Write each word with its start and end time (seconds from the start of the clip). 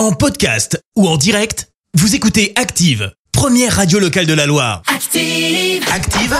En 0.00 0.12
podcast 0.12 0.82
ou 0.96 1.06
en 1.06 1.18
direct, 1.18 1.68
vous 1.92 2.14
écoutez 2.14 2.54
Active, 2.56 3.12
première 3.32 3.76
radio 3.76 3.98
locale 3.98 4.24
de 4.24 4.32
la 4.32 4.46
Loire. 4.46 4.80
Active. 4.86 5.84
Active, 5.92 6.34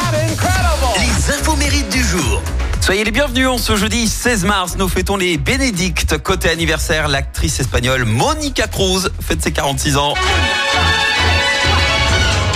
les 0.97 1.35
infos 1.35 1.57
mérites 1.57 1.91
du 1.91 2.03
jour. 2.03 2.41
Soyez 2.81 3.05
les 3.05 3.11
bienvenus 3.11 3.49
en 3.49 3.59
ce 3.59 3.77
jeudi 3.77 4.09
16 4.09 4.47
mars. 4.47 4.77
Nous 4.79 4.89
fêtons 4.89 5.19
les 5.19 5.37
Bénédictes. 5.37 6.17
Côté 6.17 6.49
anniversaire, 6.49 7.09
l'actrice 7.09 7.61
espagnole 7.61 8.07
Monica 8.07 8.67
Cruz 8.67 9.11
fête 9.21 9.43
ses 9.43 9.53
46 9.53 9.99
ans. 9.99 10.15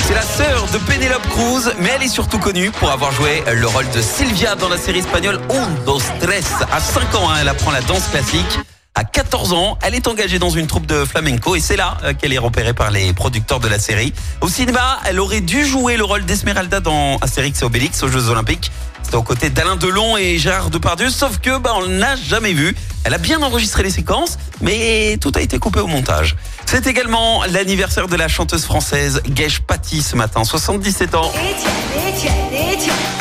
C'est 0.06 0.14
la 0.14 0.22
sœur 0.22 0.66
de 0.72 0.78
Penelope 0.78 1.28
Cruz, 1.28 1.70
mais 1.80 1.90
elle 1.94 2.02
est 2.02 2.08
surtout 2.08 2.38
connue 2.38 2.70
pour 2.70 2.90
avoir 2.90 3.12
joué 3.12 3.44
le 3.54 3.66
rôle 3.66 3.90
de 3.90 4.00
Sylvia 4.00 4.54
dans 4.54 4.70
la 4.70 4.78
série 4.78 5.00
espagnole 5.00 5.38
Un, 5.50 5.68
dos, 5.84 6.00
tres. 6.20 6.64
À 6.72 6.80
5 6.80 7.14
ans, 7.14 7.28
hein, 7.28 7.34
elle 7.42 7.48
apprend 7.48 7.72
la 7.72 7.82
danse 7.82 8.08
classique. 8.08 8.58
À 8.96 9.02
14 9.02 9.54
ans, 9.54 9.76
elle 9.82 9.96
est 9.96 10.06
engagée 10.06 10.38
dans 10.38 10.50
une 10.50 10.68
troupe 10.68 10.86
de 10.86 11.04
flamenco 11.04 11.56
et 11.56 11.60
c'est 11.60 11.74
là 11.74 11.98
euh, 12.04 12.14
qu'elle 12.14 12.32
est 12.32 12.38
repérée 12.38 12.74
par 12.74 12.92
les 12.92 13.12
producteurs 13.12 13.58
de 13.58 13.66
la 13.66 13.80
série. 13.80 14.12
Au 14.40 14.48
cinéma, 14.48 15.00
elle 15.04 15.18
aurait 15.18 15.40
dû 15.40 15.66
jouer 15.66 15.96
le 15.96 16.04
rôle 16.04 16.24
d'Esmeralda 16.24 16.78
dans 16.78 17.16
Astérix 17.16 17.60
et 17.60 17.64
Obélix 17.64 18.04
aux 18.04 18.08
Jeux 18.08 18.28
Olympiques. 18.28 18.70
C'était 19.02 19.16
aux 19.16 19.24
côtés 19.24 19.50
d'Alain 19.50 19.74
Delon 19.74 20.16
et 20.16 20.38
Gérard 20.38 20.70
Depardieu, 20.70 21.10
sauf 21.10 21.38
que 21.38 21.58
bah, 21.58 21.72
on 21.74 21.80
l'a 21.80 22.14
jamais 22.14 22.52
vu. 22.52 22.76
Elle 23.02 23.14
a 23.14 23.18
bien 23.18 23.42
enregistré 23.42 23.82
les 23.82 23.90
séquences, 23.90 24.38
mais 24.60 25.18
tout 25.20 25.32
a 25.34 25.40
été 25.40 25.58
coupé 25.58 25.80
au 25.80 25.88
montage. 25.88 26.36
C'est 26.64 26.86
également 26.86 27.42
l'anniversaire 27.46 28.06
de 28.06 28.14
la 28.14 28.28
chanteuse 28.28 28.64
française 28.64 29.22
Gage 29.28 29.60
Paty 29.62 30.02
ce 30.02 30.14
matin, 30.14 30.44
77 30.44 31.16
ans. 31.16 31.32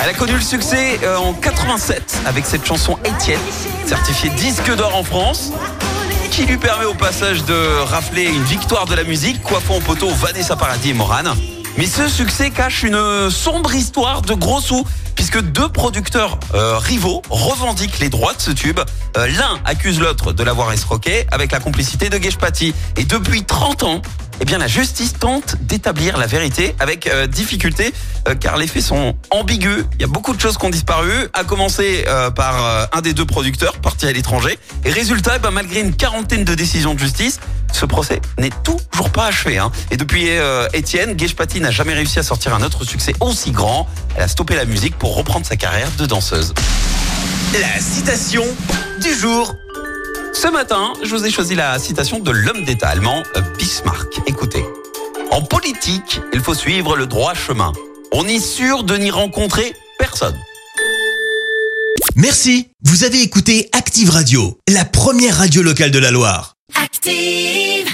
Elle 0.04 0.10
a 0.10 0.14
connu 0.14 0.34
le 0.34 0.42
succès 0.42 1.00
euh, 1.04 1.16
en 1.16 1.34
87 1.34 2.24
avec 2.26 2.46
cette 2.46 2.66
chanson 2.66 3.00
Étienne, 3.06 3.40
certifiée 3.86 4.32
disque 4.32 4.70
d'or 4.76 4.98
en 4.98 5.04
France, 5.06 5.54
qui 6.30 6.46
lui 6.46 6.58
permet 6.58 6.84
au 6.84 6.94
passage 6.94 7.46
de 7.46 7.82
rafler 7.86 8.26
une 8.26 8.44
victoire 8.44 8.86
de 8.86 8.96
la 8.96 9.06
musique, 9.06 9.42
coiffant 9.42 9.78
au 9.78 9.80
poteau 9.80 10.10
Vanessa 10.10 10.58
Paradis 10.58 10.90
et 10.90 10.94
Morane. 10.94 11.34
Mais 11.78 11.88
ce 11.88 12.10
succès 12.10 12.52
cache 12.52 12.84
une 12.84 13.30
sombre 13.32 13.74
histoire 13.74 14.22
de 14.22 14.34
gros 14.34 14.60
sous, 14.60 14.86
puisque 15.16 15.40
deux 15.40 15.70
producteurs 15.70 16.38
euh, 16.54 16.78
rivaux 16.80 17.22
revendiquent 17.30 18.00
les 18.00 18.10
droits 18.10 18.34
de 18.34 18.42
ce 18.42 18.52
tube. 18.52 18.82
Euh, 19.16 19.28
L'un 19.28 19.58
accuse 19.64 20.02
l'autre 20.02 20.34
de 20.34 20.44
l'avoir 20.44 20.74
escroqué 20.74 21.26
avec 21.32 21.54
la 21.54 21.62
complicité 21.62 22.10
de 22.10 22.18
Gage 22.18 22.38
Paty. 22.38 22.76
Et 22.98 23.06
depuis 23.06 23.46
30 23.46 23.84
ans, 23.84 24.02
eh 24.42 24.46
bien 24.46 24.58
la 24.58 24.68
justice 24.68 25.14
tente 25.20 25.56
d'établir 25.62 26.18
la 26.18 26.28
vérité 26.28 26.76
avec 26.80 27.08
euh, 27.08 27.28
difficulté 27.28 27.94
euh, 28.28 28.36
car 28.36 28.58
les 28.58 28.68
faits 28.68 28.84
sont 28.84 29.16
ambigus. 29.32 29.86
Il 29.96 30.02
y 30.02 30.04
a 30.04 30.08
beaucoup 30.08 30.34
de 30.34 30.42
choses 30.42 30.58
qui 30.58 30.66
ont 30.66 30.70
disparu, 30.70 31.12
à 31.34 31.44
commencer 31.44 32.06
euh, 32.08 32.30
par 32.32 32.90
un 32.92 33.02
des 33.02 33.14
deux 33.14 33.26
producteurs 33.26 33.78
parti 33.78 34.06
à 34.06 34.12
l'étranger. 34.12 34.58
Et 34.86 34.92
résultat, 34.92 35.34
eh 35.38 35.40
ben, 35.40 35.52
malgré 35.52 35.82
une 35.82 35.96
quarantaine 35.96 36.44
de 36.44 36.56
décisions 36.56 36.94
de 36.94 37.00
justice, 37.00 37.40
ce 37.72 37.86
procès 37.86 38.22
n'est 38.38 38.52
toujours 38.64 39.10
pas 39.10 39.26
achevé. 39.26 39.58
Hein. 39.58 39.72
Et 39.92 39.98
depuis 39.98 40.28
Étienne, 40.74 41.14
Gage 41.14 41.36
Paty 41.36 41.60
n'a 41.60 41.72
jamais 41.72 41.94
réussi 41.94 42.20
à 42.20 42.24
sortir 42.24 42.54
un 42.54 42.62
autre 42.62 42.86
succès 42.86 43.14
aussi 43.20 43.52
grand. 43.52 43.88
Elle 44.16 44.24
a 44.24 44.28
stoppé 44.28 44.56
la 44.56 44.66
musique 44.66 44.98
pour 44.98 45.16
reprendre 45.16 45.46
sa 45.46 45.56
carrière 45.56 45.90
de 45.98 46.06
danseuse. 46.06 46.54
La 47.60 47.80
citation 47.80 48.44
du 49.02 49.14
jour. 49.14 49.56
Ce 50.34 50.48
matin, 50.48 50.94
je 51.04 51.16
vous 51.16 51.26
ai 51.26 51.32
choisi 51.32 51.54
la 51.54 51.78
citation 51.78 52.20
de 52.20 52.32
l'homme 52.32 52.64
d'État 52.66 52.90
allemand 52.90 53.22
Bismarck. 53.64 54.20
Écoutez. 54.28 54.66
En 55.32 55.42
politique, 55.42 56.20
il 56.34 56.42
faut 56.42 56.54
suivre 56.54 56.98
le 56.98 57.08
droit 57.08 57.34
chemin. 57.34 57.72
On 58.12 58.28
est 58.28 58.42
sûr 58.42 58.84
de 58.84 58.98
n'y 58.98 59.10
rencontrer 59.10 59.74
personne. 59.98 60.38
Merci, 62.18 62.68
vous 62.84 63.06
avez 63.06 63.22
écouté 63.22 63.70
Active 63.72 64.10
Radio, 64.10 64.60
la 64.68 64.84
première 64.84 65.38
radio 65.38 65.62
locale 65.62 65.92
de 65.92 66.00
la 66.00 66.12
Loire. 66.12 66.58
Active. 66.76 67.88